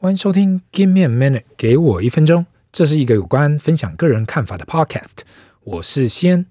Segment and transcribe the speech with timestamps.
[0.00, 2.46] 欢迎收听 Give me a minute，给我一分钟。
[2.70, 5.22] 这是一个有关分享个人看法的 podcast。
[5.64, 6.46] 我是先，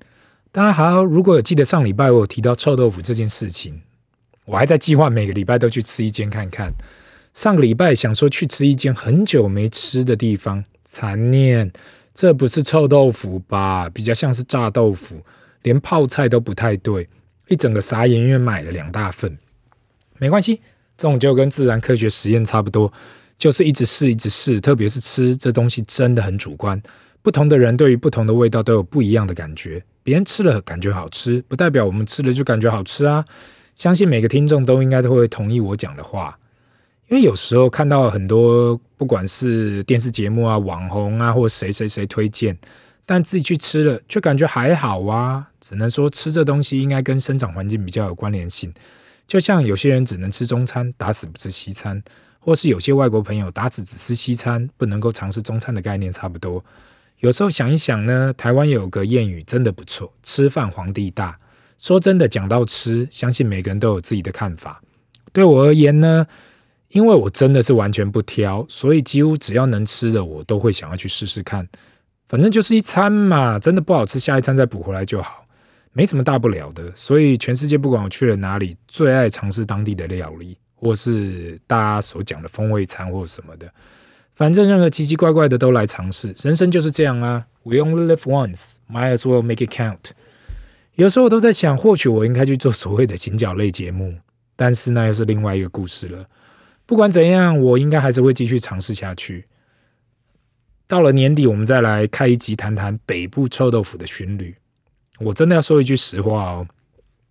[0.52, 1.02] 大家好。
[1.02, 3.84] 如果有记得上礼拜我有提到臭豆腐这件事情，
[4.48, 6.74] 我还在计划每个礼拜都去吃一间看看。
[7.34, 11.72] 上个礼拜想说去吃一间很久没吃的地方，残念，
[12.14, 13.90] 这不是臭豆腐吧？
[13.90, 15.22] 比较像是炸豆腐，
[15.62, 17.08] 连泡菜都不太对，
[17.48, 19.38] 一整个傻眼，因为买了两大份。
[20.18, 20.60] 没关系，
[20.98, 22.92] 这种就跟自然科学实验差不多。
[23.38, 26.82] 就是一直试，一直试，特别是吃这东西真的很主观。
[27.22, 29.84] 不同的人对于不同的味道都有不一样的感觉。
[30.02, 33.24] 别人吃了感觉好吃，不代表我们吃了就感觉好吃啊。
[33.76, 36.40] 相信每个听众都应该都会同意我讲的话。
[37.10, 42.58] 因为有时候看到很多不管是电视节目啊、网红啊，或谁谁谁推荐，
[43.06, 45.48] 但自己去吃了却感觉还好啊。
[45.62, 48.74] 只能说吃这东西应该跟生长环境比较有关联性。
[49.28, 52.02] 就像有些人只能吃中餐，打死不吃西餐。
[52.40, 56.64] 或是有些外国朋友打死只吃西餐，不能够尝试中餐的概念差不多。
[57.20, 61.40] 有时候想一想呢，台湾有个谚语真的不错：“吃饭皇帝大。”
[61.80, 64.82] 说真的，讲到吃，相信每个人都有自己的看法。
[65.32, 66.26] 对我而言呢，
[66.90, 71.68] 因为我真的是完全不挑，所以几乎只要能吃的，我都会想要去试试看。
[72.28, 75.46] 反正就是一餐嘛，真的不好吃，下一餐再补回来就好，
[75.94, 76.94] 没什么大不了的。
[76.96, 80.58] 所以全世界不管我去了哪里，最爱尝试当地的料理。
[80.80, 83.70] 或是大家所讲的风味餐或什么的，
[84.36, 86.34] 反正任何奇奇怪怪的都来尝试。
[86.44, 90.12] 人生就是这样啊，We only live once, might as well make it count。
[90.94, 94.18] 有时候我都在想，或许我应该去做所谓的行脚类节目，
[94.56, 96.26] 但是那又是另外一个故事了。
[96.86, 99.46] 不管怎样，我应该还是会继续尝试下去。
[100.88, 104.56] 到了年底，我们再来开一集谈谈北部臭豆腐的巡旅。
[105.20, 106.68] 我真的要说一句实话哦。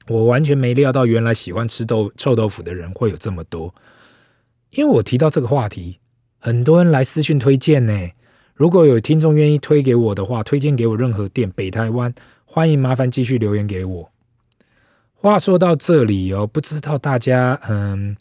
[0.08, 3.74] 我完全没料到，原来喜欢吃豆臭豆腐的人会有这么多。
[4.70, 5.98] 因为我提到这个话题，
[6.38, 8.10] 很多人来私讯推荐呢。
[8.54, 14.10] 如果有听众愿意推给我的话，推荐给我任何店，北台湾欢迎，麻烦继续留言给我。
[15.14, 18.16] 话说到这里哦，不知道大家嗯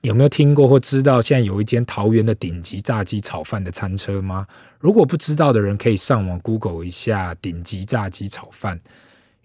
[0.00, 4.46] 有没有听过或知道，现在有一间桃园的顶级炸鸡炒饭的餐车吗？
[4.78, 8.78] 如果不知道的人，可以上网 Google 一下顶级炸鸡炒饭。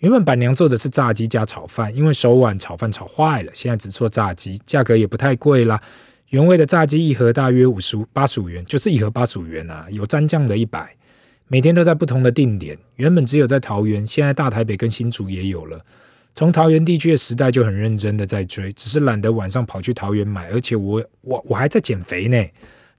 [0.01, 5.79] 原本板娘做的是炸鸡加炒饭，因为手腕炒饭炒坏了，现在只做炸鸡，价格也不太贵啦。
[6.29, 9.85] 原味的炸鸡一盒大约五十八十五元，就是一盒八十五元啊。
[9.91, 10.95] 有蘸酱的一百，
[11.47, 12.75] 每天都在不同的定点。
[12.95, 15.79] 原本只有在桃园，现在大台北跟新竹也有了。
[16.33, 22.43] 从桃园地区的时代就很认真的在追，只是懒得晚上跑去桃园买，而且我我我还在减肥呢。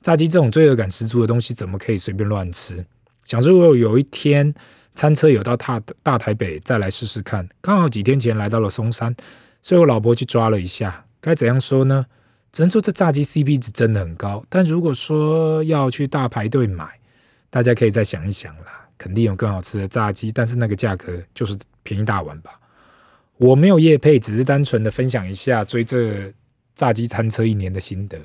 [0.02, 2.84] 炸鸡这种罪恶感十足的东西，怎么可以随便乱吃？
[3.24, 4.54] 想如果有一天。
[4.94, 7.48] 餐车有到大大台北，再来试试看。
[7.60, 9.14] 刚好几天前来到了松山，
[9.62, 11.04] 所以我老婆去抓了一下。
[11.20, 12.06] 该怎样说呢？
[12.52, 14.44] 只能说这炸鸡 CP 值真的很高。
[14.48, 16.86] 但如果说要去大排队买，
[17.48, 18.86] 大家可以再想一想啦。
[18.98, 22.60] 肯定有更好吃的炸鸡，但是那个价格就是便宜大碗吧。
[23.38, 26.32] 我没有夜配，只是单纯的分享一下追这
[26.76, 28.18] 炸鸡餐车一年的心得。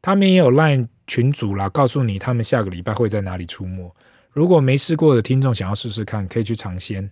[0.00, 3.92] 他们也有 LINE 群组啦，告诉你他们下个礼拜会在哪里出没。
[4.32, 7.10] 如果没试过的听众想要试试看，可以去尝鲜。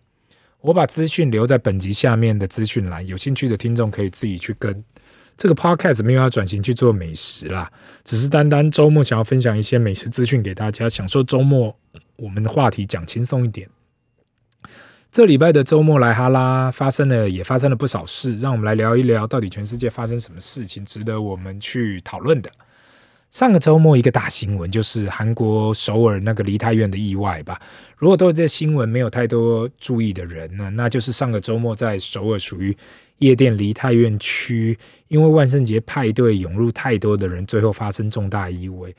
[0.60, 4.84] 我把资讯留在本集下面的资讯栏，有兴趣的听众可以自己去跟。
[5.36, 7.70] 这个 podcast 没有要转型去做美食啦，
[8.04, 11.76] 只是单单周末想要分享一些美食资讯给大家，享受周末
[12.16, 13.68] 我们的话题讲轻松一点。
[15.12, 22.50] 这礼拜的周末来哈拉，发生了也发生了不少事，让我们来聊一聊，到底全世界发生什么事情值得我们去讨论的。
[23.30, 27.60] 上个周末一个大新闻就是韩国首尔那个梨泰院的意外吧。
[27.96, 32.74] 如果对这新闻没有太多注意的人呢，那就是上个周末在首尔属于
[33.18, 34.76] 夜店梨泰院区，
[35.08, 38.90] 因为万圣节派对涌入太多的人，最后发生重大意外。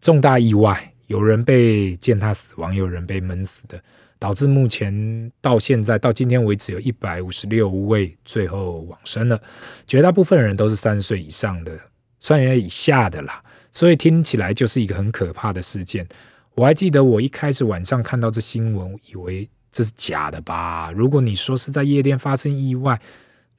[0.00, 3.82] 重大意外，有人被践踏死亡，有人被闷死的，
[4.18, 9.40] 导致目前到现在到今天为止有一百五十六位最后往生了，
[9.86, 11.78] 绝大部分人都是三十岁以上的，
[12.24, 13.44] 算也以下的啦。
[13.70, 16.08] 所以听起来就是一个很可怕的事件。
[16.54, 20.90] 我还记得我一开始晚上看到这新闻，以为这是假的吧？
[20.92, 22.98] 如果你说是在夜店发生意外，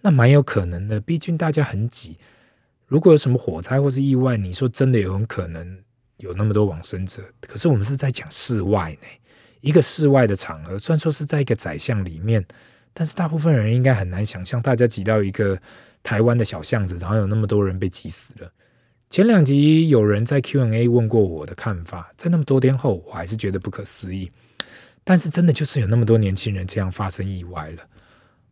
[0.01, 2.15] 那蛮有可能的，毕竟大家很挤。
[2.87, 5.79] 如果有什么火灾或是意外，你说真的有很可能
[6.17, 7.21] 有那么多往生者。
[7.41, 9.07] 可是我们是在讲室外呢，
[9.61, 12.45] 一个室外的场合，虽然说是在一个宰相里面，
[12.97, 15.59] 但是大部分人应该很难想象，大家挤到一个
[16.01, 18.49] 台湾的小巷子，然后有那么多人被挤死了。
[19.09, 24.31] 前两集有人在 Q&A 问过我的看法，在那么多天后，我还是觉得不可思议。
[25.03, 27.83] 但是真的就是有那么多年轻人这样发生意外了。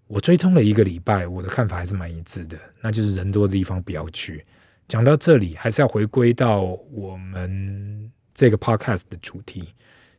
[0.08, 4.46] 我追踪了一个礼拜，我的看法还是蛮一致的，那就是人多的地方不要去。
[4.88, 6.62] 讲到这里，还是要回归到
[6.92, 9.70] 我们这个 podcast 的主题。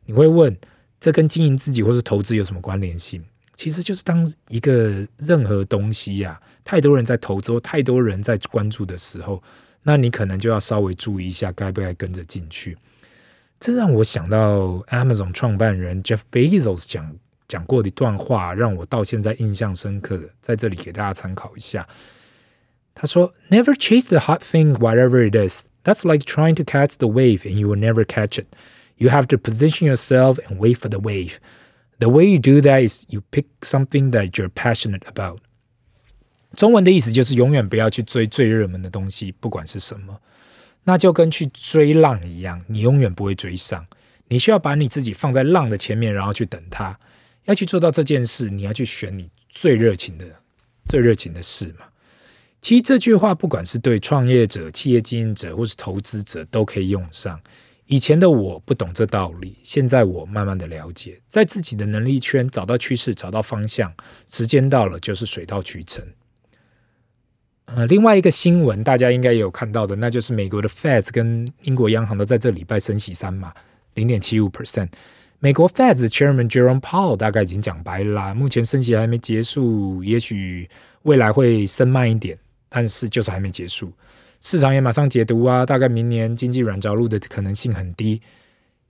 [0.03, 0.57] 你会问，
[0.99, 3.23] 这跟经营自己或是投资有什么关联性？
[3.55, 9.41] 其实就是当一个任何东西呀、太多人在投资，太多人在关注的时候，
[9.83, 12.77] 那你可能就要稍微注意一下，该不该跟着进去。
[13.59, 17.15] 这让我想到 Amazon 创办人 Jeff Bezos 讲
[17.47, 21.87] 讲过的一段话，让我到现在印象深刻，在这里给大家参考一下。
[22.93, 25.65] 他说：“Never chase the hot thing, whatever it is.
[25.83, 28.47] That's like trying to catch the wave, and you will never catch it.
[28.97, 31.33] You have to position yourself and wait for the wave.”
[31.99, 35.39] The way you do that is you pick something that you're passionate about。
[36.55, 40.21] 中文的意思就是永远不要去追最热门的东西，不管是什么，
[40.83, 43.85] 那就跟去追浪一样，你永远不会追上。
[44.27, 46.97] 你需要把你自己放在浪的前面，然后去等它。
[47.45, 50.25] 要去做到这件事，你要去选你最热情的、
[50.89, 51.85] 最热情的事嘛。
[52.61, 57.39] 其实这句话不管是对创业者、企业经营者或是投资者都可以用上。
[57.87, 63.93] 以前的我不懂这道理，现在我慢慢的了解，在自己的能力圈找到趋势，找到方向，
[64.27, 66.03] 时间到了就是水到渠成。
[67.65, 73.53] 呃，另外一个新闻大家应该也有看到的，那就是美国的 Fed 跟英国央行都在这礼拜升息三码，
[73.93, 74.89] 零点七五 percent。
[75.39, 80.67] 美国 Fed Chairman Jerome Powell 大概已经讲白了啦，目前升息还没结束，也许
[81.03, 82.37] 未来会升慢一点，
[82.67, 83.91] 但是就是还没结束。
[84.45, 88.21] 市场也马上解读啊，大概明年经济软着陆的可能性很低，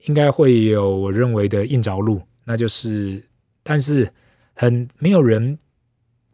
[0.04, 3.24] 应该会有我认为的硬着陆，那就是，
[3.62, 4.12] 但是
[4.52, 5.58] 很没有人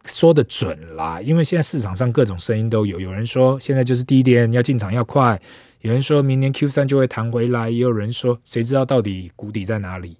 [0.03, 5.41] 说得准啦，因为现在市场上各种声音都有，有人说现在就是低点，要进场要快，
[5.79, 10.17] 有人说明年 Q 三就会弹回来，也有人说谁知道到底谷底在哪里？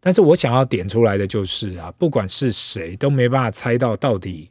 [0.00, 4.50] 但是我想要点出来的就是啊，不管是谁都没办法猜到到底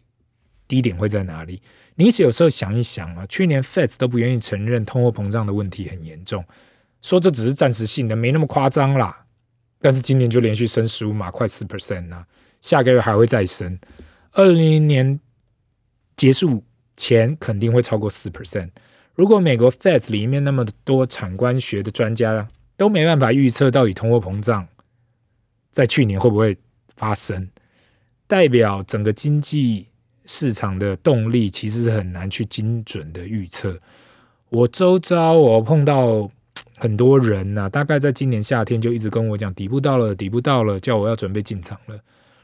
[0.71, 1.62] 低点会在哪里。
[1.95, 6.45] 你有时候想一想啊，去年 Fed 都不愿意承认通货膨胀的问题很严重，
[7.01, 9.25] 说这只是暂时性的，没那么夸张啦。
[9.81, 12.25] 但是今年就连续升十五码，快四 percent 了，
[12.62, 13.77] 下个月还会再升。
[14.31, 15.19] 二零年
[16.15, 16.63] 结束
[16.95, 18.69] 前肯定会超过四 percent。
[19.13, 22.47] 如果美国 Fed 里面那么多产官学的专家
[22.77, 24.65] 都没办法预测到底通货膨胀
[25.69, 26.56] 在去年会不会
[26.95, 27.50] 发生，
[28.25, 29.91] 代表整个经济。
[30.25, 33.79] 市场的动力其实是很难去精准的预测。
[34.50, 36.29] 我周遭我碰到
[36.75, 42.00] 很多人呐、大概在今年夏天就一直跟我讲底部到了，底部到了，叫我要准备进场了。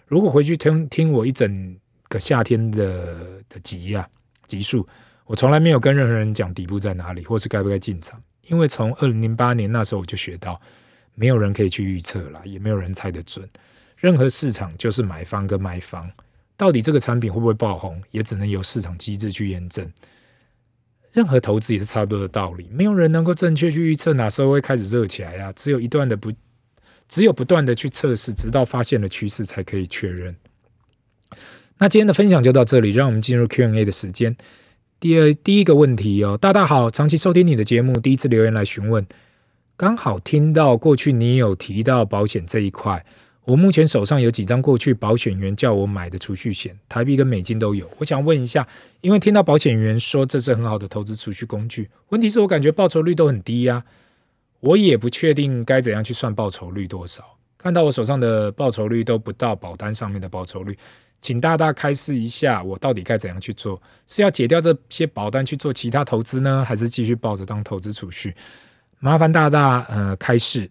[0.05, 1.77] 如果回去听听我一整
[2.07, 4.07] 个夏天的的集啊
[4.45, 4.87] 集数，
[5.25, 10.59] 我从来没有跟任何人讲底部在哪里，或是该不该进场，因为从二零零八年那时候我就学到，
[11.13, 13.49] 没有人可以去预测了，也没有人猜得准。
[13.97, 16.09] 任何市场就是买方跟卖方。
[16.57, 19.89] 到底这个产品会不会爆红，也只能由市场机制去验证。
[21.13, 26.31] 任何投资也是差不多的道理，没有人能够正确去预测哪时候会开始热起来呀、只有一段的不，
[27.07, 30.35] 只有不断的去测试，直到发现了趋势才可以确认。
[31.77, 34.35] 那今天的分享就到这里，让我们进入 Q&A 的时间。
[34.99, 39.05] 第二，第一个问题哦，大大好，长期收听你的节目，第一次留言来询问，
[39.75, 43.05] 刚好听到过去你有提到保险这一块。
[43.47, 47.89] 我目前手上有几张过去保险员叫我买的储蓄险，台币跟美金都有。
[47.97, 48.67] 我想问一下，
[48.99, 53.85] 因为听到保险员说这是很好的投资储蓄工具，问题是我感觉报酬率都很低呀，
[54.59, 57.23] 我也不确定该怎样去算报酬率多少。
[57.57, 60.77] 看到我手上的报酬率都不到保单上面的报酬率，
[61.21, 63.81] 请大大开示一下，我到底该怎样去做？
[64.07, 68.35] 是要解掉这些保单去做其他投资呢，还是继续抱着当投资储蓄？
[68.99, 70.69] 麻烦大大呃开示。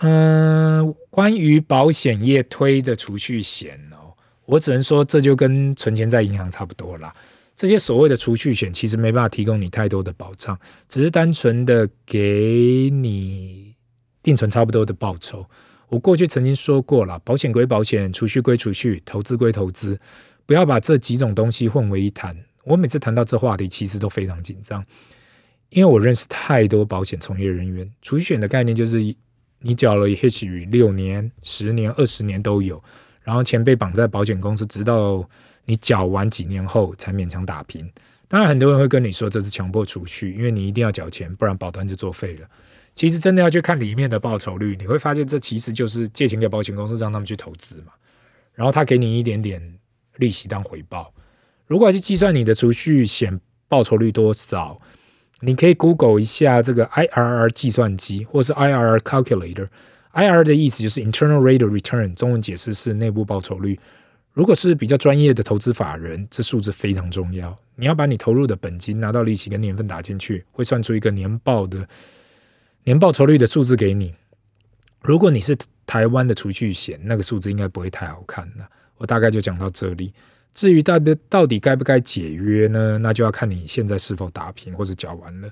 [0.00, 7.14] 嗯，关于保险业推的储蓄险哦，我只能说这就跟存钱在银行差不多啦。
[7.54, 10.58] 这些所谓的储蓄险其实没办法提供你太多的保障，
[10.88, 13.74] 只是单纯的给你
[14.22, 15.46] 定存差不多的报酬。
[15.88, 20.00] 我过去曾经说过了，保险归保险，储蓄归储蓄，投资归投资，
[20.46, 22.34] 不要把这几种东西混为一谈。
[22.64, 24.82] 我每次谈到这话题，其实都非常紧张，
[25.68, 29.14] 因为我认识太多保险从业人员，储蓄险的概念就是。
[29.62, 32.82] 你缴了也许六年、十年、二十年都有，
[33.22, 35.28] 然后钱被绑在保险公司，直到
[35.64, 37.88] 你缴完几年后才勉强打平。
[38.28, 42.48] 当然，很多人会跟你说这是强迫储蓄，因为你一定要缴钱，不然保单就作废了。
[42.94, 47.92] 其实真的要去看里面的报酬率，你会发现这其实就是借钱给保险公司，让他们去投资嘛，
[48.54, 49.62] 然后他给你一点点
[50.16, 51.12] 利息当回报。
[51.66, 54.80] 如果要去计算你的储蓄险报酬率多少？
[55.44, 59.68] 你可以 Google 一下这个 IRR 计算机，或是 IRR calculator。
[60.12, 63.78] IRR 的意思就是 Internal Rate of Return，中文解释是内部报酬率。
[64.32, 67.58] 如果是比较专业的投资法人，这数字非常重要。
[67.74, 71.88] 你要把你投入的本金拿到利息跟年份打进去，会算出一个年报的
[72.84, 74.14] 年报酬率的数字给你。
[75.00, 75.56] 如果你是
[75.86, 78.68] 台湾的储蓄险，那个数字应该不会太好看了。
[78.98, 80.12] 我大概就讲到这里。
[80.54, 82.98] 至于到底到底该不该解约呢？
[82.98, 85.48] 那就要看你现在是否打平或者缴完了。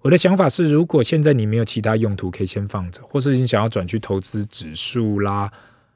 [0.00, 5.50] 我的想法是，如果现在你没有其他用途，可以先放着，或是你想要转去投资指数啦，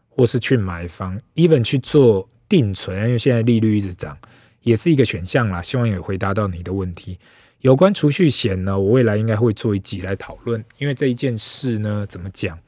[0.08, 4.16] 或是去买房，even 去做定存，因为现在利率一直涨，
[4.62, 5.60] 也是一个选项啦。
[5.60, 7.18] 希望也回答到你的问题。
[7.60, 12.58] 有关储蓄险呢，我未来应该会做一集来讨论，因为这一件事呢，怎么讲，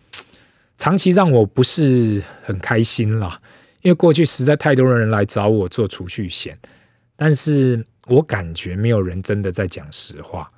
[0.76, 3.40] 长期让我不是很开心啦。
[3.82, 6.58] 因为过去实在太多人来找我做储蓄险，
[7.16, 10.50] 但是我感觉没有人真的在讲实话。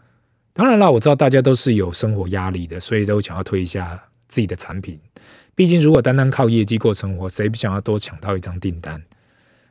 [0.52, 4.98] 当然了，我知道大家都是有生活压力的，所以都想要推一下自己的产品。
[5.54, 9.02] 毕竟如果单单靠业绩过生活，谁不想要多抢到一张订单？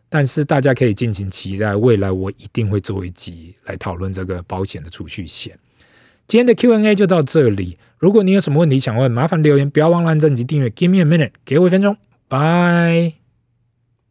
[0.10, 5.58] 但是大家可以尽情期待，未来我一定会做一集来讨论这个保险的储蓄险。
[6.28, 7.78] 今天的 Q&A 就到这里。
[7.98, 10.70] 如果你有什么问题想问，麻烦留言，不要忘了按赞及订阅。
[10.70, 11.96] Give me a minute，给我一分钟，
[12.28, 13.21] 拜。